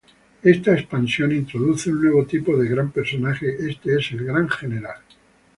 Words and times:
Esta 0.41 0.73
expansión 0.73 1.31
introduce 1.31 1.91
un 1.91 2.01
nuevo 2.01 2.25
tipo 2.25 2.57
de 2.57 2.67
Gran 2.67 2.89
personaje, 2.89 3.55
este 3.69 3.97
es 3.99 4.11
el 4.13 4.25
"Gran 4.25 4.49
General". 4.49 4.97